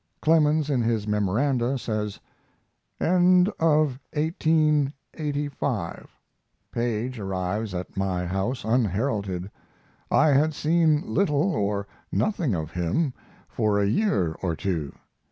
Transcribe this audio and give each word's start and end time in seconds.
Clemens, 0.19 0.71
in 0.71 0.81
his 0.81 1.05
memoranda, 1.07 1.77
says: 1.77 2.19
End 2.99 3.49
of 3.59 3.99
1885. 4.13 6.09
Paige 6.71 7.19
arrives 7.19 7.75
at 7.75 7.95
my 7.95 8.25
house 8.25 8.63
unheralded. 8.65 9.51
I 10.09 10.29
had 10.29 10.55
seen 10.55 11.03
little 11.05 11.53
or 11.53 11.85
nothing 12.11 12.55
of 12.55 12.71
him 12.71 13.13
for 13.47 13.79
a 13.79 13.85
year 13.85 14.31
or 14.41 14.55
two. 14.55 14.93